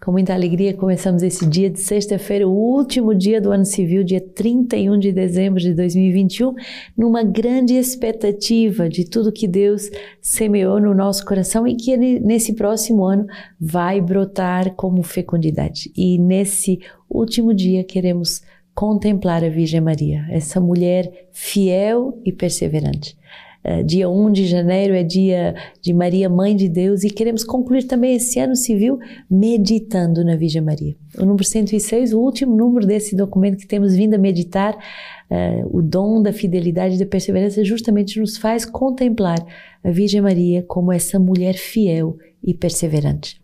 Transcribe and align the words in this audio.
Com 0.00 0.12
muita 0.12 0.32
alegria 0.32 0.72
começamos 0.74 1.24
esse 1.24 1.44
dia 1.44 1.68
de 1.68 1.80
sexta-feira, 1.80 2.46
o 2.46 2.52
último 2.52 3.12
dia 3.12 3.40
do 3.40 3.50
ano 3.50 3.64
civil, 3.64 4.04
dia 4.04 4.20
31 4.20 4.96
de 4.96 5.10
dezembro 5.10 5.58
de 5.58 5.74
2021, 5.74 6.54
numa 6.96 7.24
grande 7.24 7.74
expectativa 7.74 8.88
de 8.88 9.04
tudo 9.04 9.32
que 9.32 9.48
Deus 9.48 9.90
semeou 10.22 10.80
no 10.80 10.94
nosso 10.94 11.24
coração 11.24 11.66
e 11.66 11.74
que 11.74 11.96
nesse 11.96 12.54
próximo 12.54 13.04
ano 13.04 13.26
vai 13.60 14.00
brotar 14.00 14.72
como 14.74 15.02
fecundidade. 15.02 15.90
E 15.96 16.16
nesse 16.16 16.78
último 17.10 17.52
dia 17.52 17.82
queremos 17.82 18.40
contemplar 18.72 19.42
a 19.42 19.48
Virgem 19.48 19.80
Maria, 19.80 20.24
essa 20.30 20.60
mulher 20.60 21.26
fiel 21.32 22.22
e 22.24 22.32
perseverante. 22.32 23.18
Uh, 23.64 23.82
dia 23.82 24.08
1 24.08 24.32
de 24.32 24.46
janeiro 24.46 24.94
é 24.94 25.02
dia 25.02 25.54
de 25.82 25.92
Maria, 25.92 26.28
Mãe 26.28 26.54
de 26.54 26.68
Deus, 26.68 27.02
e 27.02 27.10
queremos 27.10 27.42
concluir 27.42 27.84
também 27.84 28.14
esse 28.14 28.38
ano 28.38 28.54
civil 28.54 28.98
meditando 29.28 30.24
na 30.24 30.36
Virgem 30.36 30.62
Maria. 30.62 30.94
O 31.18 31.24
número 31.24 31.44
106, 31.44 32.12
o 32.12 32.20
último 32.20 32.56
número 32.56 32.86
desse 32.86 33.16
documento 33.16 33.58
que 33.58 33.66
temos 33.66 33.94
vindo 33.94 34.14
a 34.14 34.18
meditar, 34.18 34.74
uh, 34.74 35.76
o 35.76 35.82
dom 35.82 36.22
da 36.22 36.32
fidelidade 36.32 36.94
e 36.94 36.98
da 36.98 37.06
perseverança, 37.06 37.64
justamente 37.64 38.20
nos 38.20 38.36
faz 38.36 38.64
contemplar 38.64 39.44
a 39.82 39.90
Virgem 39.90 40.20
Maria 40.20 40.64
como 40.66 40.92
essa 40.92 41.18
mulher 41.18 41.54
fiel 41.54 42.16
e 42.42 42.54
perseverante. 42.54 43.40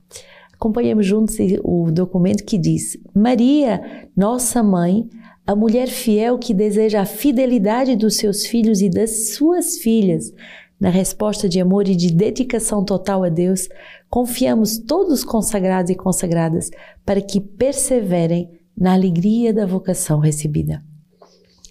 Acompanhemos 0.52 1.04
juntos 1.04 1.36
o 1.62 1.90
documento 1.90 2.44
que 2.44 2.56
diz: 2.56 2.96
Maria, 3.14 4.08
nossa 4.16 4.62
mãe, 4.62 5.08
a 5.46 5.54
mulher 5.54 5.88
fiel 5.88 6.38
que 6.38 6.54
deseja 6.54 7.02
a 7.02 7.06
fidelidade 7.06 7.96
dos 7.96 8.16
seus 8.16 8.46
filhos 8.46 8.80
e 8.80 8.88
das 8.88 9.34
suas 9.34 9.78
filhas, 9.78 10.32
na 10.80 10.88
resposta 10.88 11.48
de 11.48 11.60
amor 11.60 11.88
e 11.88 11.94
de 11.94 12.12
dedicação 12.12 12.84
total 12.84 13.24
a 13.24 13.28
Deus, 13.28 13.68
confiamos 14.08 14.78
todos 14.78 15.22
consagrados 15.22 15.90
e 15.90 15.94
consagradas 15.94 16.70
para 17.04 17.20
que 17.20 17.40
perseverem 17.40 18.50
na 18.76 18.92
alegria 18.92 19.52
da 19.52 19.66
vocação 19.66 20.18
recebida. 20.18 20.82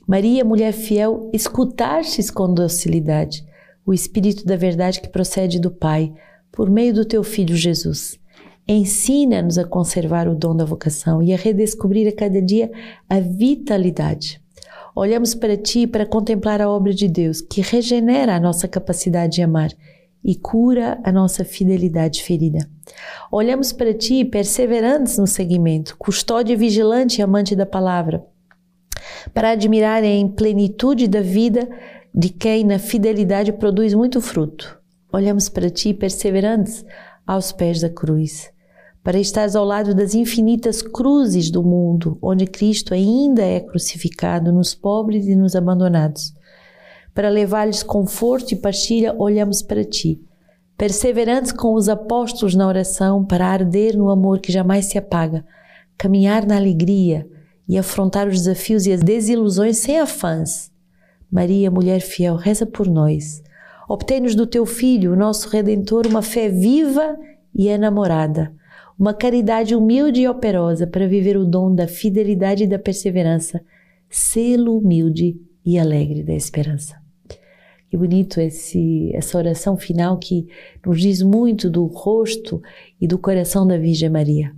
Maria, 0.07 0.43
mulher 0.43 0.73
fiel, 0.73 1.29
escutastes 1.33 2.29
com 2.29 2.53
docilidade 2.53 3.45
o 3.85 3.93
Espírito 3.93 4.45
da 4.45 4.55
verdade 4.55 5.01
que 5.01 5.09
procede 5.09 5.59
do 5.59 5.69
Pai, 5.69 6.13
por 6.51 6.69
meio 6.69 6.93
do 6.93 7.05
teu 7.05 7.23
Filho 7.23 7.55
Jesus. 7.55 8.17
Ensina-nos 8.65 9.57
a 9.57 9.65
conservar 9.65 10.27
o 10.29 10.35
dom 10.35 10.55
da 10.55 10.63
vocação 10.63 11.21
e 11.21 11.33
a 11.33 11.37
redescobrir 11.37 12.07
a 12.07 12.15
cada 12.15 12.41
dia 12.41 12.71
a 13.09 13.19
vitalidade. 13.19 14.41
Olhamos 14.95 15.35
para 15.35 15.57
ti 15.57 15.85
para 15.85 16.05
contemplar 16.05 16.61
a 16.61 16.69
obra 16.69 16.93
de 16.93 17.09
Deus, 17.09 17.41
que 17.41 17.61
regenera 17.61 18.35
a 18.35 18.39
nossa 18.39 18.67
capacidade 18.67 19.35
de 19.35 19.41
amar 19.41 19.71
e 20.23 20.35
cura 20.35 20.97
a 21.03 21.11
nossa 21.11 21.43
fidelidade 21.43 22.23
ferida. 22.23 22.69
Olhamos 23.29 23.73
para 23.73 23.93
ti 23.93 24.23
perseverantes 24.23 25.17
no 25.17 25.27
seguimento, 25.27 25.97
custódia 25.97 26.55
vigilante 26.55 27.19
e 27.19 27.21
amante 27.21 27.57
da 27.57 27.65
palavra, 27.65 28.25
para 29.33 29.49
admirar 29.49 30.05
em 30.05 30.25
plenitude 30.29 31.07
da 31.09 31.19
vida 31.19 31.67
de 32.15 32.29
quem 32.29 32.63
na 32.63 32.79
fidelidade 32.79 33.51
produz 33.51 33.93
muito 33.93 34.21
fruto. 34.21 34.79
Olhamos 35.11 35.49
para 35.49 35.69
ti 35.69 35.93
perseverantes 35.93 36.85
aos 37.27 37.51
pés 37.51 37.81
da 37.81 37.89
cruz 37.89 38.52
para 39.03 39.19
estares 39.19 39.55
ao 39.55 39.65
lado 39.65 39.93
das 39.93 40.15
infinitas 40.15 40.81
cruzes 40.81 41.51
do 41.51 41.61
mundo, 41.61 42.17
onde 42.21 42.47
Cristo 42.47 42.93
ainda 42.93 43.41
é 43.43 43.59
crucificado 43.59 44.51
nos 44.51 44.73
pobres 44.73 45.27
e 45.27 45.35
nos 45.35 45.55
abandonados. 45.55 46.33
Para 47.13 47.29
levar-lhes 47.29 47.83
conforto 47.83 48.53
e 48.53 48.55
partilha, 48.55 49.13
olhamos 49.19 49.61
para 49.61 49.83
ti. 49.83 50.21
Perseverantes 50.77 51.51
com 51.51 51.73
os 51.73 51.89
apóstolos 51.89 52.55
na 52.55 52.65
oração, 52.65 53.25
para 53.25 53.45
arder 53.45 53.95
no 53.97 54.09
amor 54.09 54.39
que 54.39 54.51
jamais 54.51 54.85
se 54.85 54.97
apaga, 54.97 55.45
caminhar 55.97 56.45
na 56.47 56.55
alegria 56.55 57.27
e 57.67 57.77
afrontar 57.77 58.27
os 58.27 58.39
desafios 58.39 58.87
e 58.87 58.93
as 58.93 59.01
desilusões 59.01 59.77
sem 59.77 59.99
afãs. 59.99 60.71
Maria, 61.29 61.69
mulher 61.69 61.99
fiel, 61.99 62.35
reza 62.35 62.65
por 62.65 62.87
nós. 62.87 63.43
Obtém-nos 63.87 64.33
do 64.33 64.47
teu 64.47 64.65
Filho, 64.65 65.15
nosso 65.15 65.49
Redentor, 65.49 66.07
uma 66.07 66.21
fé 66.21 66.47
viva 66.47 67.17
e 67.53 67.67
enamorada 67.67 68.53
uma 68.97 69.13
caridade 69.13 69.75
humilde 69.75 70.21
e 70.21 70.27
operosa 70.27 70.85
para 70.85 71.07
viver 71.07 71.37
o 71.37 71.45
dom 71.45 71.73
da 71.73 71.87
fidelidade 71.87 72.63
e 72.63 72.67
da 72.67 72.77
perseverança, 72.77 73.61
selo 74.09 74.77
humilde 74.77 75.39
e 75.65 75.79
alegre 75.79 76.23
da 76.23 76.33
esperança. 76.33 77.01
Que 77.89 77.97
bonito 77.97 78.41
esse, 78.41 79.11
essa 79.13 79.37
oração 79.37 79.77
final 79.77 80.17
que 80.17 80.47
nos 80.85 80.99
diz 80.99 81.21
muito 81.21 81.69
do 81.69 81.85
rosto 81.85 82.61
e 82.99 83.07
do 83.07 83.19
coração 83.19 83.67
da 83.67 83.77
Virgem 83.77 84.09
Maria. 84.09 84.51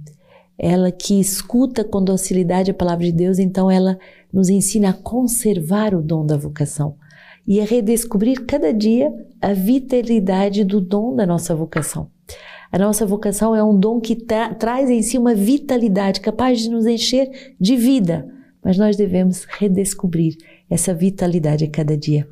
Ela 0.57 0.89
que 0.89 1.19
escuta 1.19 1.83
com 1.83 2.01
docilidade 2.01 2.71
a 2.71 2.73
palavra 2.73 3.05
de 3.05 3.11
Deus, 3.11 3.39
então 3.39 3.69
ela 3.69 3.99
nos 4.31 4.49
ensina 4.49 4.91
a 4.91 4.93
conservar 4.93 5.93
o 5.93 6.01
dom 6.01 6.25
da 6.25 6.37
vocação 6.37 6.95
e 7.45 7.59
a 7.59 7.65
redescobrir 7.65 8.45
cada 8.45 8.73
dia 8.73 9.13
a 9.41 9.53
vitalidade 9.53 10.63
do 10.63 10.79
dom 10.79 11.13
da 11.13 11.25
nossa 11.25 11.53
vocação. 11.53 12.09
A 12.75 12.77
nossa 12.77 13.05
vocação 13.05 13.55
é 13.55 13.63
um 13.63 13.79
dom 13.79 14.01
que 14.01 14.17
tra 14.17 14.53
traz 14.53 14.89
em 14.89 15.01
si 15.01 15.17
uma 15.17 15.33
vitalidade 15.33 16.19
capaz 16.19 16.59
de 16.59 16.69
nos 16.69 16.85
encher 16.85 17.55
de 17.57 17.77
vida, 17.77 18.29
mas 18.61 18.77
nós 18.77 18.97
devemos 18.97 19.45
redescobrir 19.45 20.35
essa 20.69 20.93
vitalidade 20.93 21.63
a 21.63 21.69
cada 21.69 21.95
dia. 21.95 22.27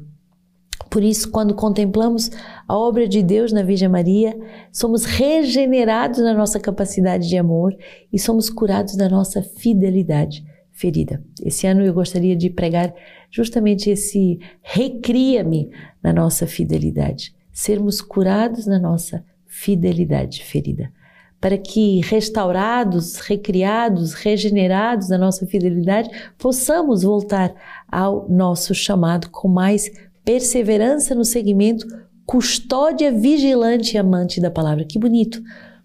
Por 0.90 1.02
isso, 1.02 1.32
quando 1.32 1.56
contemplamos 1.56 2.30
a 2.68 2.78
obra 2.78 3.08
de 3.08 3.24
Deus 3.24 3.54
na 3.54 3.64
Virgem 3.64 3.88
Maria, 3.88 4.38
somos 4.70 5.06
regenerados 5.06 6.20
na 6.20 6.34
nossa 6.34 6.60
capacidade 6.60 7.30
de 7.30 7.38
amor 7.38 7.74
e 8.12 8.20
somos 8.20 8.50
curados 8.50 8.98
da 8.98 9.08
nossa 9.08 9.42
fidelidade 9.42 10.44
ferida. 10.74 11.24
Esse 11.42 11.68
ano 11.68 11.86
eu 11.86 11.94
gostaria 11.94 12.36
de 12.36 12.50
pregar 12.50 12.94
justamente 13.32 13.90
esse 13.90 14.42
recria-me 14.62 15.72
na 16.04 16.12
nossa 16.12 16.46
fidelidade, 16.46 17.34
sermos 17.54 18.02
curados 18.02 18.68
na 18.68 18.78
nossa 18.78 19.24
fidelidade 19.54 20.44
ferida. 20.44 20.92
Para 21.40 21.58
que, 21.58 22.02
restaurados, 22.02 23.18
recriados, 23.18 24.14
regenerados 24.14 25.10
na 25.10 25.18
nossa 25.18 25.46
fidelidade, 25.46 26.10
possamos 26.38 27.04
voltar 27.04 27.54
ao 27.88 28.28
nosso 28.28 28.74
chamado 28.74 29.30
com 29.30 29.48
mais 29.48 29.92
perseverança 30.26 31.14
no 31.14 31.24
segmento, 31.24 31.86
custódia 32.26 33.12
vigilante 33.12 33.96
e 33.96 33.98
amante 33.98 34.42
da 34.42 34.50
palavra. 34.50 34.86
Que 34.86 34.98
bonito! 34.98 35.42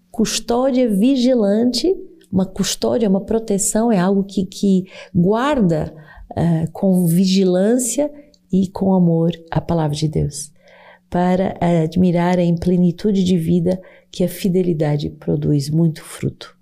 Custódia 0.09 0.89
vigilante, 0.89 1.93
uma 2.31 2.45
custódia, 2.45 3.09
uma 3.09 3.21
proteção, 3.21 3.91
é 3.91 3.99
algo 3.99 4.23
que, 4.23 4.45
que 4.45 4.85
guarda 5.13 5.93
uh, 6.31 6.71
com 6.71 7.05
vigilância 7.05 8.11
e 8.51 8.67
com 8.67 8.93
amor 8.93 9.31
a 9.51 9.61
palavra 9.61 9.95
de 9.95 10.07
Deus 10.07 10.51
para 11.09 11.57
admirar 11.83 12.37
em 12.39 12.55
plenitude 12.55 13.23
de 13.23 13.37
vida 13.37 13.81
que 14.11 14.23
a 14.23 14.27
fidelidade 14.27 15.09
produz 15.09 15.69
muito 15.69 16.03
fruto. 16.03 16.55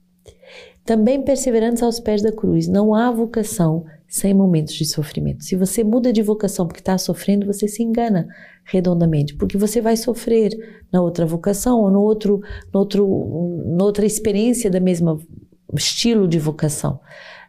Também 0.85 1.21
perseverantes 1.21 1.83
aos 1.83 1.99
pés 1.99 2.21
da 2.21 2.31
cruz. 2.31 2.67
Não 2.67 2.95
há 2.95 3.11
vocação 3.11 3.85
sem 4.07 4.33
momentos 4.33 4.73
de 4.73 4.85
sofrimento. 4.85 5.43
Se 5.43 5.55
você 5.55 5.83
muda 5.83 6.13
de 6.13 6.21
vocação 6.21 6.65
porque 6.65 6.79
está 6.79 6.97
sofrendo, 6.97 7.45
você 7.45 7.67
se 7.67 7.83
engana 7.83 8.25
redondamente, 8.63 9.35
porque 9.35 9.57
você 9.57 9.81
vai 9.81 9.97
sofrer 9.97 10.51
na 10.91 11.01
outra 11.01 11.25
vocação 11.25 11.81
ou 11.81 11.91
no 11.91 12.01
outro, 12.01 12.41
no 12.73 12.79
outro, 12.79 13.63
noutra 13.65 14.05
experiência 14.05 14.69
da 14.71 14.79
mesma 14.79 15.19
estilo 15.73 16.25
de 16.25 16.39
vocação. 16.39 17.01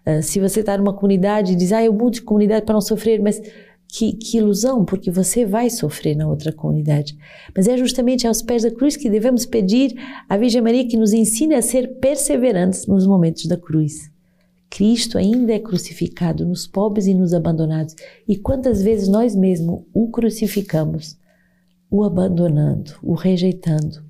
Uh, 0.04 0.22
se 0.22 0.40
você 0.40 0.60
está 0.60 0.76
numa 0.76 0.92
comunidade 0.92 1.52
e 1.52 1.56
diz, 1.56 1.72
ah, 1.72 1.84
eu 1.84 1.92
mudo 1.92 2.14
de 2.14 2.22
comunidade 2.22 2.64
para 2.64 2.72
não 2.72 2.80
sofrer, 2.80 3.20
mas 3.22 3.40
que, 3.88 4.12
que, 4.12 4.36
ilusão, 4.36 4.84
porque 4.84 5.10
você 5.10 5.46
vai 5.46 5.70
sofrer 5.70 6.14
na 6.14 6.28
outra 6.28 6.52
comunidade. 6.52 7.16
Mas 7.56 7.66
é 7.66 7.76
justamente 7.76 8.26
aos 8.26 8.42
pés 8.42 8.62
da 8.62 8.70
cruz 8.70 8.96
que 8.96 9.08
devemos 9.08 9.46
pedir 9.46 9.94
à 10.28 10.36
Virgem 10.36 10.60
Maria 10.60 10.86
que 10.86 10.96
nos 10.96 11.14
ensine 11.14 11.54
a 11.54 11.62
ser 11.62 11.98
perseverantes 11.98 12.86
nos 12.86 13.06
momentos 13.06 13.46
da 13.46 13.56
cruz. 13.56 14.10
Cristo 14.68 15.16
ainda 15.16 15.54
é 15.54 15.58
crucificado 15.58 16.44
nos 16.44 16.66
pobres 16.66 17.06
e 17.06 17.14
nos 17.14 17.32
abandonados. 17.32 17.96
E 18.28 18.36
quantas 18.36 18.82
vezes 18.82 19.08
nós 19.08 19.34
mesmos 19.34 19.82
o 19.94 20.10
crucificamos, 20.10 21.16
o 21.90 22.04
abandonando, 22.04 22.92
o 23.02 23.14
rejeitando. 23.14 24.06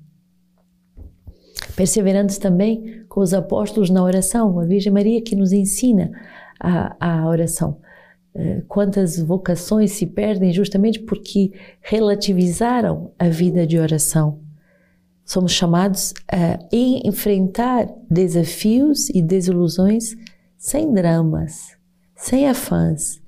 Perseverantes 1.77 2.37
também 2.37 3.05
com 3.07 3.21
os 3.21 3.33
apóstolos 3.33 3.89
na 3.89 4.03
oração, 4.03 4.59
a 4.59 4.65
Virgem 4.65 4.91
Maria 4.91 5.21
que 5.21 5.37
nos 5.37 5.53
ensina 5.53 6.11
a, 6.59 7.21
a 7.23 7.29
oração 7.29 7.77
quantas 8.67 9.19
vocações 9.19 9.91
se 9.91 10.05
perdem 10.05 10.51
justamente 10.53 10.99
porque 11.01 11.51
relativizaram 11.81 13.11
a 13.17 13.27
vida 13.29 13.65
de 13.65 13.77
oração. 13.77 14.39
Somos 15.25 15.51
chamados 15.51 16.13
a 16.27 16.59
enfrentar 16.73 17.87
desafios 18.09 19.09
e 19.09 19.21
desilusões 19.21 20.15
sem 20.57 20.91
dramas, 20.91 21.77
sem 22.15 22.47
afãs, 22.47 23.21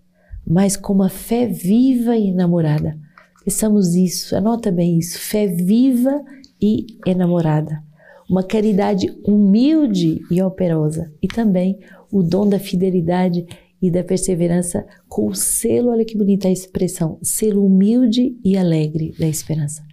mas 0.46 0.76
com 0.76 0.94
uma 0.94 1.10
fé 1.10 1.46
viva 1.48 2.18
e 2.18 2.30
enamorada. 2.30 2.98
Pensamos 3.46 3.96
isso, 3.96 4.36
anota 4.36 4.72
bem 4.72 4.98
isso, 4.98 5.20
fé 5.20 5.48
viva 5.48 6.24
e 6.62 6.86
enamorada. 7.06 7.84
uma 8.32 8.44
caridade 8.44 9.14
humilde 9.26 10.22
e 10.32 10.42
operosa, 10.42 11.12
e 11.22 11.28
também 11.28 11.78
o 12.10 12.24
dom 12.24 12.48
da 12.48 12.58
fidelidade 12.58 13.46
e 13.82 13.90
da 13.90 14.04
perseverança 14.04 14.86
com 15.10 15.28
o 15.28 15.34
selo, 15.34 15.90
olha 15.90 16.06
que 16.06 16.18
bonita 16.18 16.48
a 16.48 16.52
expressão, 16.52 17.18
selo 17.22 17.66
humilde 17.66 18.38
e 18.44 18.56
alegre 18.56 19.14
da 19.18 19.28
esperança. 19.28 19.84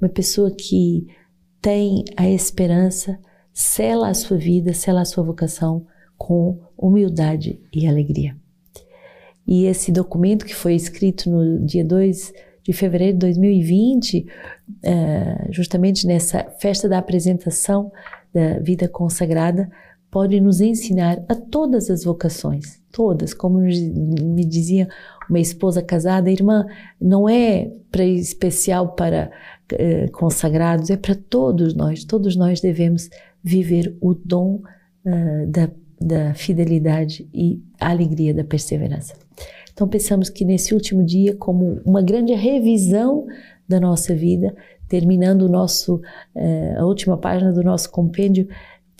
Uma 0.00 0.08
pessoa 0.08 0.50
que 0.50 1.06
tem 1.62 2.04
a 2.16 2.28
esperança, 2.28 3.18
sela 3.52 4.08
a 4.08 4.14
sua 4.14 4.36
vida, 4.36 4.72
sela 4.72 5.02
a 5.02 5.04
sua 5.04 5.22
vocação 5.22 5.86
com 6.16 6.58
humildade 6.76 7.60
e 7.72 7.86
alegria. 7.86 8.36
E 9.46 9.66
esse 9.66 9.92
documento 9.92 10.44
que 10.44 10.54
foi 10.54 10.74
escrito 10.74 11.30
no 11.30 11.64
dia 11.64 11.84
2 11.84 12.32
de 12.62 12.72
fevereiro 12.72 13.14
de 13.14 13.20
2020, 13.20 14.26
eh, 14.82 15.48
justamente 15.50 16.06
nessa 16.06 16.44
festa 16.58 16.88
da 16.88 16.98
apresentação 16.98 17.90
da 18.32 18.58
vida 18.58 18.88
consagrada, 18.88 19.70
pode 20.10 20.40
nos 20.40 20.60
ensinar 20.60 21.22
a 21.28 21.34
todas 21.34 21.88
as 21.88 22.04
vocações, 22.04 22.80
todas, 22.90 23.32
como 23.32 23.60
me 23.60 24.44
dizia 24.44 24.88
uma 25.28 25.38
esposa 25.38 25.80
casada, 25.80 26.30
irmã, 26.30 26.66
não 27.00 27.28
é 27.28 27.70
para 27.92 28.04
especial 28.04 28.94
para 28.94 29.30
eh, 29.72 30.08
consagrados, 30.08 30.90
é 30.90 30.96
para 30.96 31.14
todos 31.14 31.74
nós, 31.74 32.04
todos 32.04 32.34
nós 32.34 32.60
devemos 32.60 33.08
viver 33.42 33.96
o 34.00 34.14
dom 34.14 34.60
uh, 35.04 35.46
da, 35.46 35.70
da 36.00 36.34
fidelidade 36.34 37.28
e 37.32 37.62
a 37.80 37.90
alegria 37.90 38.34
da 38.34 38.44
perseverança. 38.44 39.14
Então 39.72 39.88
pensamos 39.88 40.28
que 40.28 40.44
nesse 40.44 40.74
último 40.74 41.04
dia, 41.04 41.34
como 41.36 41.80
uma 41.84 42.02
grande 42.02 42.34
revisão 42.34 43.26
da 43.66 43.80
nossa 43.80 44.14
vida, 44.14 44.54
terminando 44.88 45.42
o 45.42 45.48
nosso, 45.48 45.96
uh, 46.34 46.78
a 46.80 46.84
última 46.84 47.16
página 47.16 47.52
do 47.52 47.62
nosso 47.62 47.90
compêndio, 47.90 48.48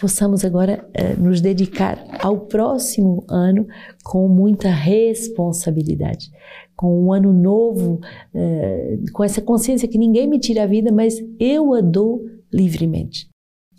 possamos 0.00 0.44
agora 0.44 0.84
uh, 0.88 1.22
nos 1.22 1.40
dedicar 1.40 2.02
ao 2.20 2.40
próximo 2.40 3.24
ano 3.28 3.66
com 4.02 4.26
muita 4.26 4.68
responsabilidade, 4.70 6.30
com 6.74 7.04
um 7.04 7.12
ano 7.12 7.32
novo, 7.32 8.00
uh, 8.34 9.12
com 9.12 9.22
essa 9.22 9.40
consciência 9.42 9.86
que 9.86 9.98
ninguém 9.98 10.26
me 10.26 10.40
tira 10.40 10.64
a 10.64 10.66
vida, 10.66 10.90
mas 10.90 11.22
eu 11.38 11.74
a 11.74 11.80
dou 11.80 12.24
livremente 12.52 13.29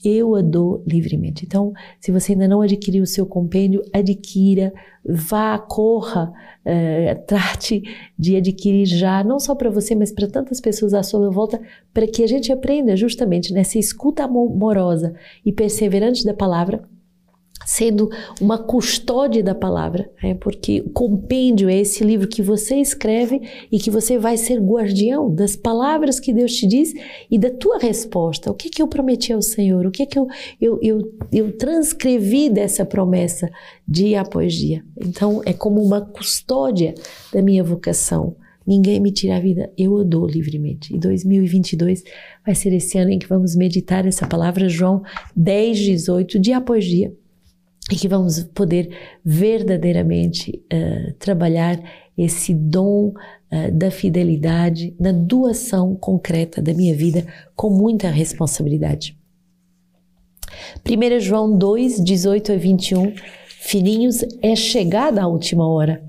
eu 0.04 0.36
a 0.36 0.42
dou 0.42 0.84
livremente. 0.88 1.46
Então, 1.46 1.74
se 2.00 2.12
você 2.12 2.34
ainda 2.34 2.48
não 2.48 2.62
adquiriu 2.62 3.04
o 3.04 3.08
seu 3.08 3.26
compêndio, 3.26 3.82
adquira, 3.94 4.74
vá, 5.06 5.58
corra, 5.58 6.32
uh, 6.66 7.26
trate 7.26 7.84
de 8.18 8.36
adquirir 8.36 8.86
já, 8.86 9.24
não 9.24 9.40
só 9.40 9.56
para 9.56 9.70
você, 9.70 9.96
mas 9.96 10.12
para 10.12 10.28
tantas 10.28 10.60
pessoas 10.60 10.94
à 10.94 11.04
sua 11.04 11.30
volta, 11.30 11.60
para 11.94 12.08
que 12.08 12.24
a 12.24 12.28
gente 12.28 12.52
aprenda 12.52 12.96
justamente 12.96 13.54
nessa 13.54 13.80
escuta 13.80 14.24
amorosa 14.24 15.14
e 15.46 15.52
perseverante 15.52 16.26
da 16.26 16.34
palavra 16.34 16.84
sendo 17.72 18.10
uma 18.42 18.58
custódia 18.58 19.42
da 19.42 19.56
palavra, 19.56 20.12
é 20.22 20.34
porque 20.34 20.82
o 20.82 20.90
compêndio 20.90 21.70
é 21.70 21.78
esse 21.80 22.04
livro 22.04 22.28
que 22.28 22.42
você 22.42 22.76
escreve 22.76 23.42
e 23.72 23.80
que 23.80 23.90
você 23.90 24.18
vai 24.18 24.36
ser 24.36 24.60
guardião 24.60 25.34
das 25.34 25.56
palavras 25.56 26.20
que 26.20 26.34
Deus 26.34 26.52
te 26.52 26.68
diz 26.68 26.94
e 27.32 27.40
da 27.40 27.50
tua 27.50 27.80
resposta. 27.80 28.52
O 28.52 28.54
que 28.54 28.68
é 28.68 28.72
que 28.72 28.82
eu 28.82 28.90
prometi 28.90 29.32
ao 29.32 29.42
Senhor? 29.42 29.86
O 29.86 29.92
que 29.92 30.04
é 30.04 30.06
que 30.06 30.20
eu, 30.20 30.28
eu, 30.60 30.80
eu, 30.82 31.18
eu 31.32 31.58
transcrevi 31.58 32.50
dessa 32.50 32.86
promessa 32.86 33.50
dia 33.88 34.20
após 34.20 34.54
dia? 34.54 34.84
Então, 35.00 35.42
é 35.46 35.54
como 35.54 35.82
uma 35.82 36.02
custódia 36.02 36.94
da 37.32 37.42
minha 37.42 37.64
vocação. 37.64 38.36
Ninguém 38.68 39.00
me 39.00 39.14
tira 39.14 39.38
a 39.38 39.40
vida, 39.40 39.72
eu 39.78 39.98
a 39.98 40.04
dou 40.04 40.28
livremente. 40.28 40.94
E 40.94 41.00
2022 41.00 42.04
vai 42.46 42.54
ser 42.54 42.74
esse 42.74 42.98
ano 42.98 43.12
em 43.12 43.18
que 43.18 43.28
vamos 43.28 43.56
meditar 43.56 44.06
essa 44.06 44.28
palavra, 44.28 44.68
João 44.68 45.02
10, 45.38 45.80
18, 45.80 46.38
dia 46.38 46.58
após 46.58 46.84
dia 46.84 47.16
e 47.92 47.96
que 47.96 48.08
vamos 48.08 48.42
poder 48.44 48.90
verdadeiramente 49.24 50.64
uh, 50.74 51.14
trabalhar 51.20 51.78
esse 52.18 52.54
dom 52.54 53.10
uh, 53.10 53.72
da 53.74 53.92
fidelidade 53.92 54.96
na 54.98 55.12
doação 55.12 55.96
concreta 55.96 56.62
da 56.62 56.74
minha 56.74 56.96
vida 56.96 57.26
com 57.54 57.70
muita 57.70 58.10
responsabilidade. 58.10 59.18
1 60.86 61.20
João 61.20 61.58
2, 61.58 62.02
18 62.02 62.54
a 62.54 62.56
21, 62.56 63.14
filhinhos, 63.48 64.24
é 64.42 64.56
chegada 64.56 65.22
a 65.22 65.28
última 65.28 65.68
hora. 65.68 66.02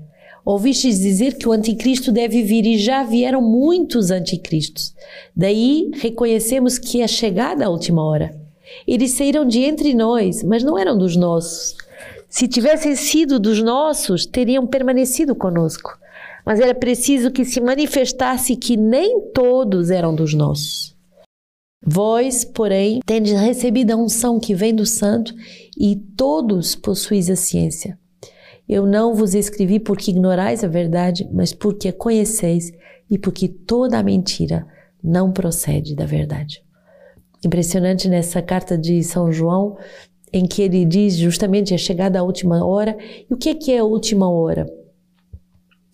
Ouvistes 0.45 0.99
dizer 0.99 1.37
que 1.37 1.47
o 1.47 1.51
anticristo 1.51 2.11
deve 2.11 2.43
vir 2.43 2.65
e 2.65 2.77
já 2.77 3.03
vieram 3.03 3.41
muitos 3.41 4.11
anticristos. 4.11 4.93
Daí 5.35 5.89
reconhecemos 5.95 6.77
que 6.77 7.01
é 7.01 7.07
chegada 7.07 7.65
a 7.65 7.69
última 7.69 8.03
hora. 8.03 8.42
Eles 8.87 9.11
saíram 9.11 9.45
de 9.45 9.59
entre 9.59 9.93
nós, 9.93 10.43
mas 10.43 10.63
não 10.63 10.77
eram 10.77 10.97
dos 10.97 11.15
nossos. 11.15 11.75
Se 12.29 12.47
tivessem 12.47 12.95
sido 12.95 13.39
dos 13.39 13.61
nossos, 13.61 14.25
teriam 14.25 14.65
permanecido 14.65 15.35
conosco. 15.35 15.97
Mas 16.45 16.59
era 16.59 16.73
preciso 16.73 17.31
que 17.31 17.45
se 17.45 17.61
manifestasse 17.61 18.55
que 18.55 18.75
nem 18.75 19.29
todos 19.33 19.89
eram 19.89 20.13
dos 20.13 20.33
nossos. 20.33 20.95
Vós, 21.85 22.43
porém, 22.43 23.01
tendes 23.05 23.33
recebido 23.33 23.91
a 23.91 23.95
unção 23.95 24.39
que 24.39 24.55
vem 24.55 24.73
do 24.73 24.85
Santo 24.85 25.33
e 25.77 25.95
todos 25.95 26.75
possuís 26.75 27.29
a 27.29 27.35
ciência. 27.35 27.99
Eu 28.67 28.85
não 28.85 29.13
vos 29.13 29.35
escrevi 29.35 29.79
porque 29.79 30.11
ignorais 30.11 30.63
a 30.63 30.67
verdade, 30.67 31.29
mas 31.31 31.53
porque 31.53 31.89
a 31.89 31.93
conheceis 31.93 32.71
e 33.09 33.17
porque 33.17 33.47
toda 33.47 33.99
a 33.99 34.03
mentira 34.03 34.65
não 35.03 35.31
procede 35.31 35.95
da 35.95 36.05
verdade 36.05 36.62
impressionante 37.45 38.09
nessa 38.09 38.41
carta 38.41 38.77
de 38.77 39.03
São 39.03 39.31
João, 39.31 39.77
em 40.31 40.45
que 40.47 40.61
ele 40.63 40.83
diz 40.83 41.15
justamente 41.15 41.73
a 41.73 41.77
chegada 41.77 42.19
à 42.19 42.23
última 42.23 42.65
hora. 42.65 42.97
E 43.29 43.33
o 43.33 43.37
que 43.37 43.49
é 43.49 43.55
que 43.55 43.71
é 43.71 43.79
a 43.79 43.83
última 43.83 44.29
hora? 44.29 44.65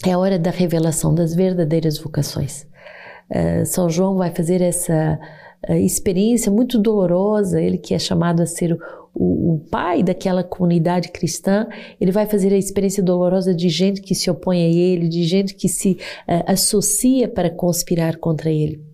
É 0.06 0.14
a 0.14 0.18
hora 0.18 0.40
da 0.40 0.50
revelação 0.50 1.14
das 1.14 1.36
verdadeiras 1.36 1.98
vocações. 1.98 2.66
Uh, 3.30 3.66
São 3.66 3.90
João 3.90 4.16
vai 4.16 4.32
fazer 4.32 4.62
essa 4.62 5.20
uh, 5.70 5.74
experiência 5.74 6.50
muito 6.50 6.80
dolorosa, 6.80 7.62
ele 7.62 7.78
que 7.78 7.94
é 7.94 8.00
chamado 8.00 8.42
a 8.42 8.46
ser 8.46 8.74
o, 9.14 9.56
o, 9.56 9.60
pai 9.70 10.02
daquela 10.02 10.42
comunidade 10.42 11.10
cristã, 11.10 11.68
ele 12.00 12.12
vai 12.12 12.26
fazer 12.26 12.54
a 12.54 12.58
experiência 12.58 13.04
dolorosa 13.04 13.54
de 13.54 13.68
gente 13.68 14.02
que 14.02 14.16
se 14.16 14.32
opõe 14.32 14.64
a 14.64 14.70
ele, 14.70 15.10
de 15.10 15.24
gente 15.24 15.54
que 15.54 15.68
se 15.68 15.92
uh, 16.28 16.44
associa 16.48 17.28
para 17.28 17.50
conspirar 17.50 18.18
contra 18.18 18.50
ele 18.50 18.89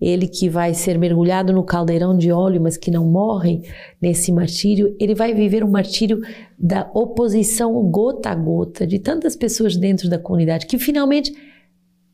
ele 0.00 0.26
que 0.26 0.48
vai 0.48 0.74
ser 0.74 0.98
mergulhado 0.98 1.52
no 1.52 1.62
caldeirão 1.62 2.16
de 2.16 2.30
óleo, 2.30 2.60
mas 2.60 2.76
que 2.76 2.90
não 2.90 3.06
morre 3.06 3.62
nesse 4.00 4.32
martírio, 4.32 4.94
ele 4.98 5.14
vai 5.14 5.32
viver 5.32 5.64
um 5.64 5.70
martírio 5.70 6.20
da 6.58 6.90
oposição 6.92 7.72
gota 7.90 8.30
a 8.30 8.34
gota 8.34 8.86
de 8.86 8.98
tantas 8.98 9.36
pessoas 9.36 9.76
dentro 9.76 10.08
da 10.08 10.18
comunidade 10.18 10.66
que 10.66 10.78
finalmente 10.78 11.32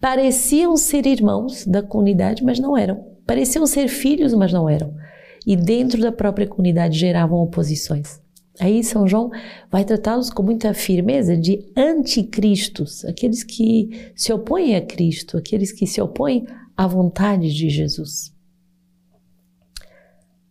pareciam 0.01 0.77
ser 0.77 1.07
irmãos 1.07 1.67
da 1.67 1.83
comunidade, 1.83 2.45
mas 2.45 2.59
não 2.59 2.77
eram. 2.77 3.05
Pareciam 3.27 3.67
ser 3.67 3.89
filhos, 3.89 4.35
mas 4.35 4.53
não 4.53 4.69
eram. 4.69 4.95
E 5.47 5.57
dentro 5.57 6.01
da 6.01 6.13
própria 6.13 6.47
comunidade 6.47 6.99
geravam 6.99 7.39
oposições. 7.39 8.21
Aí 8.59 8.85
São 8.85 9.07
João 9.09 9.31
vai 9.71 9.85
tratá-los 9.85 10.29
com 10.29 10.43
muita 10.43 10.75
firmeza 10.75 11.37
de 11.37 11.65
anticristos, 11.77 13.05
aqueles 13.07 13.43
que 13.43 14.13
se 14.15 14.33
opõem 14.33 14.77
a 14.77 14.83
Cristo, 14.83 15.39
aqueles 15.39 15.73
que 15.73 15.87
se 15.87 16.01
opõem 16.01 16.45
à 16.81 16.87
vontade 16.87 17.53
de 17.53 17.69
Jesus. 17.69 18.35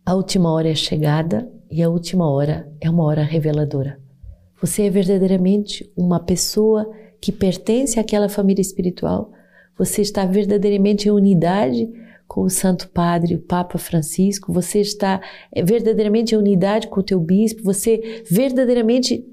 A 0.06 0.14
última 0.14 0.52
hora 0.52 0.68
é 0.68 0.76
chegada 0.76 1.50
e 1.68 1.82
a 1.82 1.88
última 1.88 2.30
hora 2.30 2.72
é 2.80 2.88
uma 2.88 3.02
hora 3.02 3.24
reveladora. 3.24 3.98
Você 4.60 4.82
é 4.82 4.90
verdadeiramente 4.90 5.92
uma 5.96 6.20
pessoa 6.20 6.88
que 7.20 7.32
pertence 7.32 7.98
àquela 7.98 8.28
família 8.28 8.62
espiritual. 8.62 9.32
Você 9.76 10.02
está 10.02 10.24
verdadeiramente 10.24 11.08
em 11.08 11.10
unidade 11.10 11.90
com 12.28 12.42
o 12.42 12.48
Santo 12.48 12.88
Padre, 12.90 13.34
o 13.34 13.40
Papa 13.40 13.76
Francisco. 13.76 14.52
Você 14.52 14.78
está 14.80 15.20
verdadeiramente 15.52 16.36
em 16.36 16.38
unidade 16.38 16.86
com 16.86 17.00
o 17.00 17.02
teu 17.02 17.18
bispo. 17.18 17.64
Você 17.64 18.22
verdadeiramente 18.30 19.26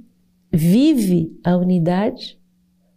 vive 0.52 1.32
a 1.44 1.56
unidade? 1.58 2.40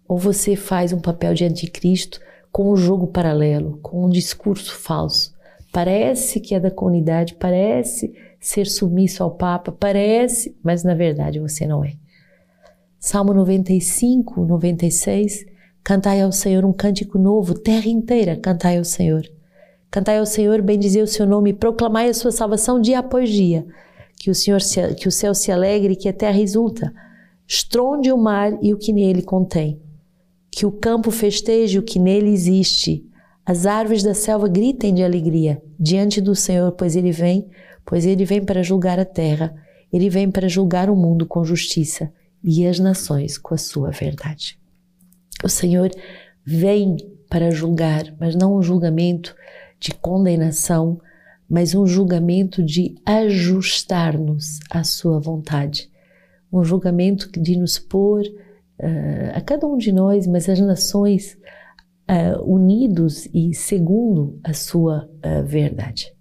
Ou 0.08 0.16
você 0.16 0.56
faz 0.56 0.90
um 0.90 1.00
papel 1.00 1.34
de 1.34 1.44
anticristo 1.44 2.18
com 2.52 2.70
um 2.72 2.76
jogo 2.76 3.06
paralelo, 3.06 3.78
com 3.82 4.04
um 4.04 4.08
discurso 4.08 4.74
falso. 4.74 5.34
Parece 5.72 6.40
que 6.40 6.54
é 6.54 6.60
da 6.60 6.70
comunidade, 6.70 7.34
parece 7.34 8.12
ser 8.40 8.66
submisso 8.66 9.22
ao 9.22 9.30
Papa, 9.30 9.70
parece, 9.70 10.56
mas 10.62 10.82
na 10.82 10.94
verdade 10.94 11.38
você 11.38 11.66
não 11.66 11.84
é. 11.84 11.92
Salmo 12.98 13.32
95, 13.32 14.44
96. 14.44 15.46
Cantai 15.82 16.20
ao 16.20 16.32
Senhor 16.32 16.64
um 16.64 16.72
cântico 16.72 17.18
novo, 17.18 17.54
terra 17.54 17.88
inteira, 17.88 18.36
cantai 18.36 18.78
ao 18.78 18.84
Senhor. 18.84 19.22
Cantai 19.90 20.18
ao 20.18 20.26
Senhor, 20.26 20.60
bendizei 20.60 21.02
o 21.02 21.06
seu 21.06 21.26
nome, 21.26 21.52
proclamai 21.52 22.08
a 22.08 22.14
sua 22.14 22.30
salvação 22.30 22.80
dia 22.80 22.98
após 22.98 23.30
dia. 23.30 23.66
Que 24.16 24.30
o 24.30 24.34
Senhor 24.34 24.60
se, 24.60 24.94
que 24.94 25.08
o 25.08 25.12
céu 25.12 25.34
se 25.34 25.50
alegre, 25.50 25.96
que 25.96 26.08
a 26.08 26.12
terra 26.12 26.38
exulta. 26.38 26.92
Estronde 27.46 28.12
o 28.12 28.18
mar 28.18 28.56
e 28.60 28.74
o 28.74 28.78
que 28.78 28.92
nele 28.92 29.22
contém 29.22 29.80
que 30.50 30.66
o 30.66 30.72
campo 30.72 31.10
festeje 31.10 31.78
o 31.78 31.82
que 31.82 31.98
nele 31.98 32.30
existe. 32.30 33.06
As 33.44 33.66
árvores 33.66 34.02
da 34.02 34.14
selva 34.14 34.48
gritem 34.48 34.94
de 34.94 35.02
alegria 35.02 35.62
diante 35.78 36.20
do 36.20 36.34
Senhor, 36.34 36.72
pois 36.72 36.96
ele 36.96 37.12
vem, 37.12 37.48
pois 37.84 38.04
ele 38.04 38.24
vem 38.24 38.44
para 38.44 38.62
julgar 38.62 38.98
a 38.98 39.04
terra, 39.04 39.54
ele 39.92 40.08
vem 40.08 40.30
para 40.30 40.48
julgar 40.48 40.90
o 40.90 40.96
mundo 40.96 41.26
com 41.26 41.44
justiça 41.44 42.12
e 42.42 42.66
as 42.66 42.78
nações 42.78 43.38
com 43.38 43.54
a 43.54 43.58
sua 43.58 43.90
verdade. 43.90 44.58
O 45.42 45.48
Senhor 45.48 45.90
vem 46.44 46.96
para 47.28 47.50
julgar, 47.50 48.04
mas 48.18 48.34
não 48.34 48.56
um 48.56 48.62
julgamento 48.62 49.34
de 49.78 49.92
condenação, 49.92 51.00
mas 51.48 51.74
um 51.74 51.86
julgamento 51.86 52.62
de 52.62 52.94
ajustar-nos 53.04 54.60
à 54.70 54.84
sua 54.84 55.18
vontade. 55.18 55.90
Um 56.52 56.62
julgamento 56.62 57.30
de 57.40 57.56
nos 57.56 57.78
pôr, 57.78 58.22
uh, 58.82 59.36
a 59.36 59.40
cada 59.40 59.66
um 59.66 59.76
de 59.76 59.92
nós, 59.92 60.26
mas 60.26 60.48
as 60.48 60.60
nações, 60.60 61.38
uh, 62.10 62.42
unidos 62.44 63.28
e 63.32 63.54
segundo 63.54 64.38
a 64.42 64.52
sua 64.52 65.08
uh, 65.24 65.44
verdade. 65.44 66.12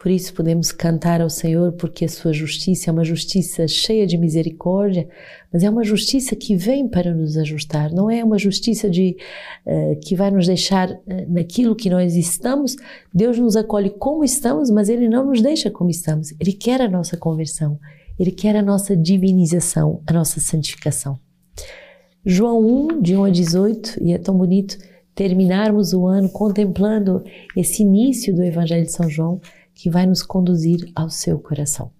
Por 0.00 0.10
isso 0.10 0.32
podemos 0.32 0.72
cantar 0.72 1.20
ao 1.20 1.28
Senhor, 1.28 1.72
porque 1.72 2.06
a 2.06 2.08
sua 2.08 2.32
justiça 2.32 2.88
é 2.88 2.92
uma 2.92 3.04
justiça 3.04 3.68
cheia 3.68 4.06
de 4.06 4.16
misericórdia, 4.16 5.06
mas 5.52 5.62
é 5.62 5.68
uma 5.68 5.84
justiça 5.84 6.34
que 6.34 6.56
vem 6.56 6.88
para 6.88 7.14
nos 7.14 7.36
ajustar, 7.36 7.92
não 7.92 8.10
é 8.10 8.24
uma 8.24 8.38
justiça 8.38 8.88
de, 8.88 9.14
uh, 9.66 10.00
que 10.00 10.16
vai 10.16 10.30
nos 10.30 10.46
deixar 10.46 10.90
uh, 10.90 10.98
naquilo 11.28 11.76
que 11.76 11.90
nós 11.90 12.16
estamos. 12.16 12.76
Deus 13.12 13.38
nos 13.38 13.56
acolhe 13.56 13.90
como 13.90 14.24
estamos, 14.24 14.70
mas 14.70 14.88
Ele 14.88 15.06
não 15.06 15.26
nos 15.26 15.42
deixa 15.42 15.70
como 15.70 15.90
estamos. 15.90 16.32
Ele 16.40 16.54
quer 16.54 16.80
a 16.80 16.88
nossa 16.88 17.18
conversão, 17.18 17.78
Ele 18.18 18.32
quer 18.32 18.56
a 18.56 18.62
nossa 18.62 18.96
divinização, 18.96 20.00
a 20.06 20.12
nossa 20.14 20.40
santificação. 20.40 21.18
João 22.24 22.60
1, 22.60 23.00
de 23.00 23.16
1 23.16 23.24
a 23.24 23.30
18, 23.30 24.02
e 24.02 24.12
é 24.12 24.18
tão 24.18 24.36
bonito 24.36 24.76
terminarmos 25.14 25.94
o 25.94 26.06
ano 26.06 26.28
contemplando 26.28 27.24
esse 27.56 27.82
início 27.82 28.34
do 28.34 28.42
Evangelho 28.42 28.84
de 28.84 28.92
São 28.92 29.08
João 29.08 29.40
que 29.74 29.88
vai 29.88 30.04
nos 30.04 30.22
conduzir 30.22 30.90
ao 30.94 31.08
seu 31.08 31.38
coração, 31.38 31.90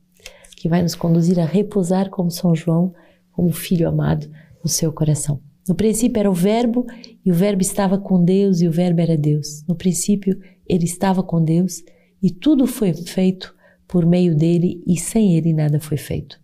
que 0.56 0.68
vai 0.68 0.82
nos 0.82 0.94
conduzir 0.94 1.40
a 1.40 1.46
repousar 1.46 2.10
como 2.10 2.30
São 2.30 2.54
João, 2.54 2.92
como 3.32 3.50
filho 3.50 3.88
amado 3.88 4.30
no 4.62 4.68
seu 4.68 4.92
coração. 4.92 5.40
No 5.66 5.74
princípio 5.74 6.20
era 6.20 6.30
o 6.30 6.34
Verbo 6.34 6.86
e 7.24 7.30
o 7.30 7.34
Verbo 7.34 7.62
estava 7.62 7.96
com 7.96 8.22
Deus 8.22 8.60
e 8.60 8.68
o 8.68 8.72
Verbo 8.72 9.00
era 9.00 9.16
Deus. 9.16 9.64
No 9.66 9.74
princípio 9.74 10.38
ele 10.68 10.84
estava 10.84 11.22
com 11.22 11.42
Deus 11.42 11.82
e 12.22 12.30
tudo 12.30 12.66
foi 12.66 12.92
feito 12.92 13.54
por 13.88 14.04
meio 14.04 14.34
dele 14.36 14.82
e 14.86 14.98
sem 14.98 15.34
ele 15.34 15.54
nada 15.54 15.80
foi 15.80 15.96
feito. 15.96 16.38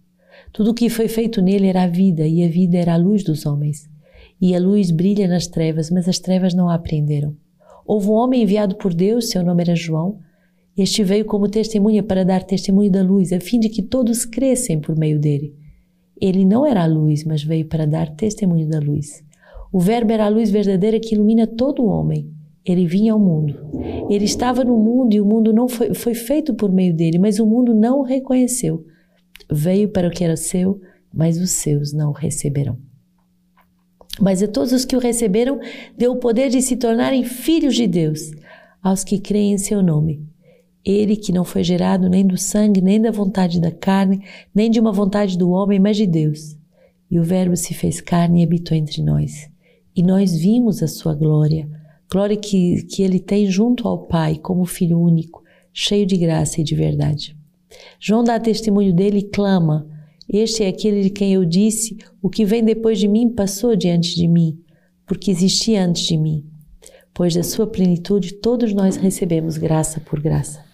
Tudo 0.52 0.70
o 0.70 0.74
que 0.74 0.88
foi 0.88 1.08
feito 1.08 1.42
nele 1.42 1.66
era 1.66 1.82
a 1.82 1.88
vida 1.88 2.26
e 2.26 2.44
a 2.44 2.48
vida 2.48 2.78
era 2.78 2.94
a 2.94 2.96
luz 2.96 3.22
dos 3.22 3.46
homens. 3.46 3.88
E 4.40 4.54
a 4.54 4.60
luz 4.60 4.90
brilha 4.90 5.28
nas 5.28 5.46
trevas, 5.46 5.90
mas 5.90 6.08
as 6.08 6.18
trevas 6.18 6.54
não 6.54 6.68
a 6.68 6.74
aprenderam. 6.74 7.36
Houve 7.86 8.08
um 8.08 8.14
homem 8.14 8.42
enviado 8.42 8.76
por 8.76 8.92
Deus, 8.92 9.30
seu 9.30 9.44
nome 9.44 9.62
era 9.62 9.74
João, 9.74 10.18
este 10.76 11.02
veio 11.02 11.24
como 11.24 11.48
testemunha 11.48 12.02
para 12.02 12.22
dar 12.22 12.42
testemunho 12.42 12.92
da 12.92 13.02
luz, 13.02 13.32
a 13.32 13.40
fim 13.40 13.58
de 13.58 13.70
que 13.70 13.80
todos 13.80 14.26
crescem 14.26 14.78
por 14.78 14.94
meio 14.94 15.18
dele. 15.18 15.54
Ele 16.20 16.44
não 16.44 16.66
era 16.66 16.82
a 16.82 16.86
luz, 16.86 17.24
mas 17.24 17.42
veio 17.42 17.66
para 17.66 17.86
dar 17.86 18.14
testemunho 18.14 18.68
da 18.68 18.78
luz. 18.78 19.24
O 19.72 19.80
Verbo 19.80 20.12
era 20.12 20.26
a 20.26 20.28
luz 20.28 20.50
verdadeira 20.50 21.00
que 21.00 21.14
ilumina 21.14 21.46
todo 21.46 21.82
o 21.82 21.86
homem. 21.86 22.30
Ele 22.62 22.86
vinha 22.86 23.14
ao 23.14 23.18
mundo. 23.18 23.54
Ele 24.10 24.26
estava 24.26 24.64
no 24.64 24.76
mundo 24.76 25.14
e 25.14 25.20
o 25.20 25.24
mundo 25.24 25.50
não 25.50 25.66
foi, 25.66 25.94
foi 25.94 26.12
feito 26.12 26.52
por 26.52 26.70
meio 26.70 26.92
dele, 26.94 27.18
mas 27.18 27.38
o 27.38 27.46
mundo 27.46 27.74
não 27.74 28.00
o 28.00 28.02
reconheceu. 28.02 28.84
Veio 29.50 29.88
para 29.88 30.08
o 30.08 30.10
que 30.10 30.24
era 30.24 30.36
seu, 30.36 30.80
mas 31.12 31.38
os 31.38 31.50
seus 31.50 31.92
não 31.92 32.10
o 32.10 32.14
receberam. 32.14 32.78
Mas 34.20 34.42
a 34.42 34.48
todos 34.48 34.72
os 34.72 34.84
que 34.84 34.96
o 34.96 35.00
receberam, 35.00 35.60
deu 35.96 36.12
o 36.12 36.16
poder 36.16 36.48
de 36.48 36.62
se 36.62 36.76
tornarem 36.76 37.24
filhos 37.24 37.74
de 37.74 37.86
Deus, 37.86 38.30
aos 38.82 39.04
que 39.04 39.18
creem 39.18 39.52
em 39.52 39.58
seu 39.58 39.82
nome 39.82 40.26
ele 40.86 41.16
que 41.16 41.32
não 41.32 41.44
foi 41.44 41.64
gerado 41.64 42.08
nem 42.08 42.24
do 42.24 42.38
sangue, 42.38 42.80
nem 42.80 43.00
da 43.00 43.10
vontade 43.10 43.60
da 43.60 43.72
carne, 43.72 44.22
nem 44.54 44.70
de 44.70 44.78
uma 44.78 44.92
vontade 44.92 45.36
do 45.36 45.50
homem, 45.50 45.80
mas 45.80 45.96
de 45.96 46.06
Deus. 46.06 46.56
E 47.10 47.18
o 47.18 47.24
Verbo 47.24 47.56
se 47.56 47.74
fez 47.74 48.00
carne 48.00 48.40
e 48.40 48.44
habitou 48.44 48.76
entre 48.76 49.02
nós. 49.02 49.50
E 49.96 50.02
nós 50.02 50.36
vimos 50.36 50.84
a 50.84 50.86
sua 50.86 51.12
glória, 51.12 51.68
glória 52.10 52.36
que, 52.36 52.84
que 52.84 53.02
ele 53.02 53.18
tem 53.18 53.50
junto 53.50 53.88
ao 53.88 54.06
Pai, 54.06 54.36
como 54.36 54.64
Filho 54.64 55.00
único, 55.00 55.42
cheio 55.72 56.06
de 56.06 56.16
graça 56.16 56.60
e 56.60 56.64
de 56.64 56.76
verdade. 56.76 57.35
João 58.00 58.24
dá 58.24 58.38
testemunho 58.38 58.92
dele 58.92 59.18
e 59.18 59.30
clama: 59.30 59.86
Este 60.28 60.64
é 60.64 60.68
aquele 60.68 61.02
de 61.02 61.10
quem 61.10 61.34
eu 61.34 61.44
disse: 61.44 61.96
O 62.22 62.28
que 62.28 62.44
vem 62.44 62.64
depois 62.64 62.98
de 62.98 63.08
mim 63.08 63.28
passou 63.28 63.76
diante 63.76 64.14
de 64.14 64.28
mim, 64.28 64.58
porque 65.06 65.30
existia 65.30 65.84
antes 65.84 66.06
de 66.06 66.16
mim. 66.16 66.44
Pois 67.12 67.34
da 67.34 67.42
sua 67.42 67.66
plenitude 67.66 68.34
todos 68.34 68.72
nós 68.74 68.96
recebemos 68.96 69.56
graça 69.56 70.00
por 70.00 70.20
graça 70.20 70.66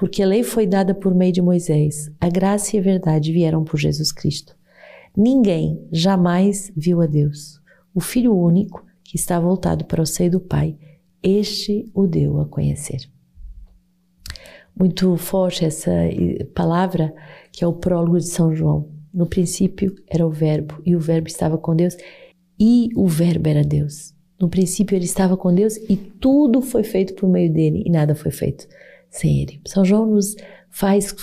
porque 0.00 0.22
a 0.22 0.26
lei 0.26 0.42
foi 0.42 0.66
dada 0.66 0.94
por 0.94 1.14
meio 1.14 1.30
de 1.30 1.42
Moisés, 1.42 2.10
a 2.18 2.30
graça 2.30 2.74
e 2.74 2.78
a 2.78 2.82
verdade 2.82 3.30
vieram 3.34 3.62
por 3.62 3.78
Jesus 3.78 4.10
Cristo. 4.10 4.56
Ninguém 5.14 5.86
jamais 5.92 6.72
viu 6.74 7.02
a 7.02 7.06
Deus. 7.06 7.60
O 7.94 8.00
Filho 8.00 8.34
único, 8.34 8.82
que 9.04 9.16
está 9.16 9.38
voltado 9.38 9.84
para 9.84 10.00
o 10.00 10.06
seio 10.06 10.30
do 10.30 10.40
Pai, 10.40 10.74
este 11.22 11.84
o 11.92 12.06
deu 12.06 12.40
a 12.40 12.46
conhecer. 12.46 13.09
Muito 14.80 15.14
forte 15.18 15.62
essa 15.62 15.92
palavra, 16.54 17.14
que 17.52 17.62
é 17.62 17.66
o 17.66 17.72
prólogo 17.74 18.16
de 18.16 18.26
São 18.26 18.56
João. 18.56 18.88
No 19.12 19.26
princípio 19.26 19.94
era 20.08 20.26
o 20.26 20.30
Verbo, 20.30 20.80
e 20.86 20.96
o 20.96 20.98
Verbo 20.98 21.28
estava 21.28 21.58
com 21.58 21.76
Deus, 21.76 21.98
e 22.58 22.88
o 22.96 23.06
Verbo 23.06 23.46
era 23.46 23.62
Deus. 23.62 24.14
No 24.40 24.48
princípio 24.48 24.96
ele 24.96 25.04
estava 25.04 25.36
com 25.36 25.54
Deus, 25.54 25.76
e 25.76 25.96
tudo 25.96 26.62
foi 26.62 26.82
feito 26.82 27.12
por 27.12 27.28
meio 27.28 27.52
dele, 27.52 27.82
e 27.84 27.90
nada 27.90 28.14
foi 28.14 28.30
feito 28.30 28.66
sem 29.10 29.42
Ele. 29.42 29.60
São 29.66 29.84
João 29.84 30.06
nos 30.06 30.34
faz 30.70 31.14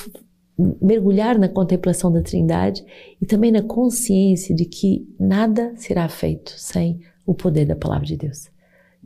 mergulhar 0.79 1.39
na 1.39 1.49
contemplação 1.49 2.11
da 2.11 2.21
Trindade 2.21 2.85
e 3.19 3.25
também 3.25 3.51
na 3.51 3.63
consciência 3.63 4.53
de 4.53 4.65
que 4.65 5.07
nada 5.19 5.73
será 5.77 6.07
feito 6.07 6.53
sem 6.57 6.99
o 7.25 7.33
poder 7.33 7.65
da 7.65 7.75
Palavra 7.75 8.05
de 8.05 8.17
Deus. 8.17 8.51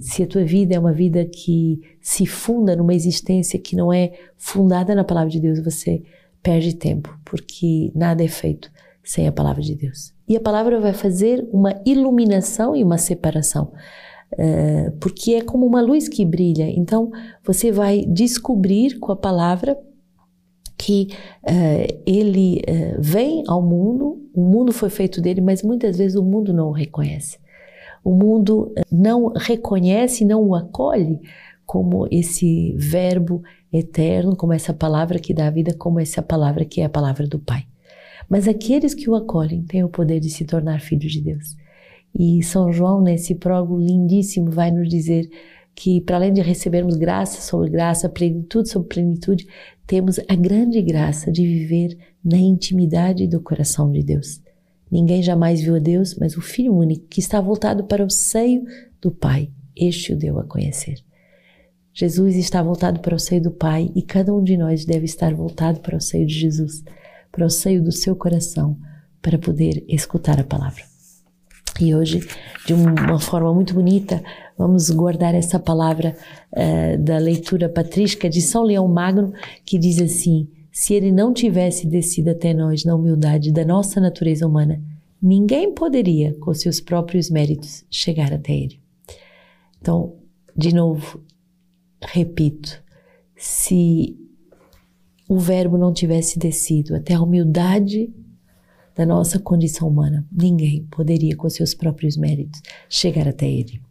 Se 0.01 0.23
a 0.23 0.27
tua 0.27 0.43
vida 0.43 0.75
é 0.75 0.79
uma 0.79 0.93
vida 0.93 1.25
que 1.25 1.79
se 2.01 2.25
funda 2.25 2.75
numa 2.75 2.93
existência 2.93 3.59
que 3.59 3.75
não 3.75 3.93
é 3.93 4.11
fundada 4.37 4.95
na 4.95 5.03
Palavra 5.03 5.29
de 5.29 5.39
Deus, 5.39 5.63
você 5.63 6.03
perde 6.41 6.75
tempo, 6.75 7.15
porque 7.23 7.91
nada 7.95 8.23
é 8.23 8.27
feito 8.27 8.71
sem 9.03 9.27
a 9.27 9.31
Palavra 9.31 9.61
de 9.61 9.75
Deus. 9.75 10.13
E 10.27 10.35
a 10.35 10.39
Palavra 10.39 10.79
vai 10.79 10.93
fazer 10.93 11.47
uma 11.51 11.79
iluminação 11.85 12.75
e 12.75 12.83
uma 12.83 12.97
separação. 12.97 13.71
Eh, 14.37 14.91
porque 14.99 15.33
é 15.33 15.41
como 15.41 15.65
uma 15.65 15.81
luz 15.81 16.07
que 16.07 16.25
brilha. 16.25 16.69
Então 16.69 17.11
você 17.43 17.71
vai 17.71 18.05
descobrir 18.05 18.97
com 18.99 19.11
a 19.11 19.15
palavra 19.15 19.77
que 20.77 21.09
uh, 21.43 22.01
ele 22.07 22.59
uh, 22.67 22.99
vem 22.99 23.43
ao 23.47 23.61
mundo, 23.61 24.19
o 24.33 24.41
mundo 24.41 24.71
foi 24.71 24.89
feito 24.89 25.21
dele, 25.21 25.39
mas 25.39 25.61
muitas 25.61 25.99
vezes 25.99 26.17
o 26.17 26.23
mundo 26.23 26.51
não 26.51 26.69
o 26.69 26.71
reconhece. 26.71 27.37
O 28.03 28.11
mundo 28.11 28.73
não 28.91 29.31
reconhece, 29.35 30.25
não 30.25 30.43
o 30.47 30.55
acolhe 30.55 31.19
como 31.65 32.07
esse 32.11 32.73
verbo 32.77 33.41
eterno, 33.71 34.35
como 34.35 34.53
essa 34.53 34.73
palavra 34.73 35.19
que 35.19 35.33
dá 35.33 35.49
vida, 35.49 35.73
como 35.73 35.99
essa 35.99 36.21
palavra 36.21 36.65
que 36.65 36.81
é 36.81 36.85
a 36.85 36.89
palavra 36.89 37.27
do 37.27 37.39
Pai. 37.39 37.65
Mas 38.27 38.47
aqueles 38.47 38.93
que 38.93 39.09
o 39.09 39.15
acolhem 39.15 39.63
têm 39.63 39.83
o 39.83 39.89
poder 39.89 40.19
de 40.19 40.29
se 40.29 40.45
tornar 40.45 40.81
filhos 40.81 41.11
de 41.11 41.21
Deus. 41.21 41.55
E 42.17 42.43
São 42.43 42.71
João, 42.71 43.01
nesse 43.01 43.35
prólogo 43.35 43.77
lindíssimo, 43.79 44.51
vai 44.51 44.71
nos 44.71 44.89
dizer 44.89 45.29
que, 45.73 46.01
para 46.01 46.17
além 46.17 46.33
de 46.33 46.41
recebermos 46.41 46.97
graça 46.97 47.41
sobre 47.41 47.69
graça, 47.69 48.09
plenitude 48.09 48.69
sobre 48.69 48.89
plenitude, 48.89 49.47
temos 49.87 50.19
a 50.27 50.35
grande 50.35 50.81
graça 50.81 51.31
de 51.31 51.45
viver 51.45 51.97
na 52.23 52.37
intimidade 52.37 53.27
do 53.27 53.41
coração 53.41 53.91
de 53.91 54.03
Deus. 54.03 54.40
Ninguém 54.91 55.23
jamais 55.23 55.61
viu 55.61 55.75
a 55.75 55.79
Deus, 55.79 56.15
mas 56.19 56.35
o 56.35 56.41
Filho 56.41 56.75
único, 56.75 57.07
que 57.07 57.21
está 57.21 57.39
voltado 57.39 57.85
para 57.85 58.03
o 58.03 58.09
seio 58.09 58.63
do 59.01 59.09
Pai, 59.09 59.49
este 59.75 60.13
o 60.13 60.17
deu 60.17 60.37
a 60.37 60.43
conhecer. 60.43 60.95
Jesus 61.93 62.35
está 62.35 62.61
voltado 62.61 62.99
para 62.99 63.15
o 63.15 63.19
seio 63.19 63.41
do 63.41 63.51
Pai 63.51 63.89
e 63.95 64.01
cada 64.01 64.33
um 64.33 64.43
de 64.43 64.57
nós 64.57 64.85
deve 64.85 65.05
estar 65.05 65.33
voltado 65.33 65.79
para 65.79 65.95
o 65.95 66.01
seio 66.01 66.25
de 66.25 66.33
Jesus, 66.33 66.83
para 67.31 67.45
o 67.45 67.49
seio 67.49 67.81
do 67.81 67.91
seu 67.91 68.15
coração, 68.15 68.77
para 69.21 69.37
poder 69.37 69.83
escutar 69.87 70.39
a 70.39 70.43
palavra. 70.43 70.83
E 71.79 71.95
hoje, 71.95 72.27
de 72.65 72.73
uma 72.73 73.19
forma 73.19 73.53
muito 73.53 73.73
bonita, 73.73 74.21
vamos 74.57 74.89
guardar 74.89 75.33
essa 75.33 75.59
palavra 75.59 76.15
uh, 76.51 76.97
da 77.01 77.17
leitura 77.17 77.67
patrística 77.69 78.29
de 78.29 78.41
São 78.41 78.63
Leão 78.63 78.87
Magno, 78.87 79.33
que 79.65 79.79
diz 79.79 79.99
assim: 79.99 80.47
se 80.71 80.93
ele 80.93 81.11
não 81.11 81.33
tivesse 81.33 81.85
descido 81.87 82.29
até 82.29 82.53
nós 82.53 82.85
na 82.85 82.95
humildade 82.95 83.51
da 83.51 83.65
nossa 83.65 83.99
natureza 83.99 84.47
humana, 84.47 84.81
ninguém 85.21 85.73
poderia, 85.73 86.33
com 86.35 86.53
seus 86.53 86.79
próprios 86.79 87.29
méritos, 87.29 87.83
chegar 87.89 88.33
até 88.33 88.53
ele. 88.53 88.79
Então, 89.79 90.15
de 90.55 90.73
novo, 90.73 91.23
repito, 92.01 92.81
se 93.35 94.17
o 95.27 95.39
Verbo 95.39 95.77
não 95.77 95.93
tivesse 95.93 96.37
descido 96.37 96.95
até 96.95 97.13
a 97.13 97.21
humildade 97.21 98.13
da 98.95 99.05
nossa 99.05 99.39
condição 99.39 99.87
humana. 99.87 100.27
Ninguém 100.31 100.85
poderia, 100.87 101.35
com 101.35 101.49
seus 101.49 101.73
próprios 101.73 102.17
méritos, 102.17 102.61
chegar 102.89 103.27
até 103.27 103.49
Ele. 103.49 103.81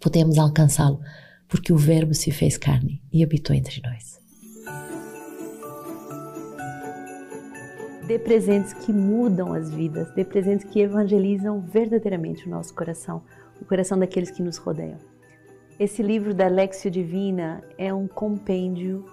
Podemos 0.00 0.38
alcançá-lo 0.38 1.00
porque 1.48 1.72
o 1.72 1.78
Verbo 1.78 2.14
se 2.14 2.30
fez 2.30 2.58
carne 2.58 3.02
e 3.12 3.22
habitou 3.22 3.54
entre 3.54 3.80
nós. 3.82 4.23
Dê 8.06 8.18
presentes 8.18 8.74
que 8.74 8.92
mudam 8.92 9.54
as 9.54 9.70
vidas, 9.70 10.10
dê 10.10 10.26
presentes 10.26 10.66
que 10.70 10.78
evangelizam 10.78 11.62
verdadeiramente 11.62 12.46
o 12.46 12.50
nosso 12.50 12.74
coração, 12.74 13.22
o 13.58 13.64
coração 13.64 13.98
daqueles 13.98 14.30
que 14.30 14.42
nos 14.42 14.58
rodeiam. 14.58 14.98
Esse 15.80 16.02
livro 16.02 16.34
da 16.34 16.46
Lexio 16.46 16.90
Divina 16.90 17.64
é 17.78 17.94
um 17.94 18.06
compêndio. 18.06 19.06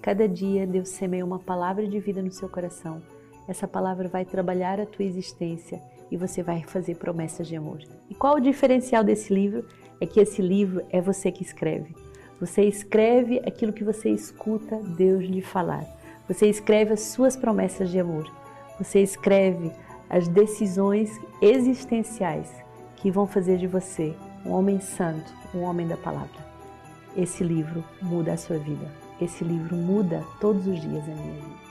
Cada 0.00 0.28
dia 0.28 0.64
Deus 0.64 0.90
semeia 0.90 1.24
uma 1.24 1.40
palavra 1.40 1.88
de 1.88 1.98
vida 1.98 2.22
no 2.22 2.30
seu 2.30 2.48
coração. 2.48 3.02
Essa 3.48 3.66
palavra 3.66 4.06
vai 4.06 4.24
trabalhar 4.24 4.78
a 4.78 4.86
tua 4.86 5.04
existência 5.04 5.82
e 6.08 6.16
você 6.16 6.40
vai 6.40 6.62
fazer 6.62 6.94
promessas 6.98 7.48
de 7.48 7.56
amor. 7.56 7.80
E 8.08 8.14
qual 8.14 8.36
o 8.36 8.40
diferencial 8.40 9.02
desse 9.02 9.34
livro? 9.34 9.66
É 10.00 10.06
que 10.06 10.20
esse 10.20 10.40
livro 10.40 10.84
é 10.90 11.00
você 11.00 11.32
que 11.32 11.42
escreve. 11.42 11.96
Você 12.38 12.62
escreve 12.62 13.40
aquilo 13.40 13.72
que 13.72 13.82
você 13.82 14.08
escuta 14.10 14.76
Deus 14.96 15.24
lhe 15.24 15.42
falar. 15.42 15.95
Você 16.28 16.48
escreve 16.48 16.92
as 16.92 17.00
suas 17.00 17.36
promessas 17.36 17.90
de 17.90 18.00
amor. 18.00 18.30
Você 18.78 19.00
escreve 19.00 19.70
as 20.10 20.26
decisões 20.26 21.20
existenciais 21.40 22.52
que 22.96 23.10
vão 23.10 23.26
fazer 23.26 23.58
de 23.58 23.66
você 23.66 24.14
um 24.44 24.50
homem 24.50 24.80
santo, 24.80 25.32
um 25.54 25.62
homem 25.62 25.86
da 25.86 25.96
palavra. 25.96 26.46
Esse 27.16 27.44
livro 27.44 27.84
muda 28.02 28.32
a 28.32 28.36
sua 28.36 28.58
vida. 28.58 28.90
Esse 29.20 29.44
livro 29.44 29.76
muda 29.76 30.24
todos 30.40 30.66
os 30.66 30.80
dias 30.80 31.04
a 31.04 31.14
minha 31.14 31.34
vida. 31.34 31.65